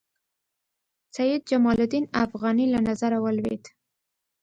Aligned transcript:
سید 1.15 1.41
جمال 1.49 1.77
الدین 1.83 2.05
افغاني 2.23 2.65
له 2.73 2.79
نظره 2.89 3.17
ولوېد. 3.23 3.63